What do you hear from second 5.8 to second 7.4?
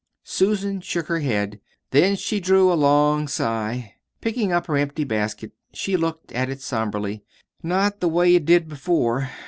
looked at it somberly.